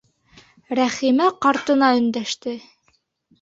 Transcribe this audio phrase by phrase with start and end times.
[0.79, 2.57] Рәхимә ҡартына өндәште: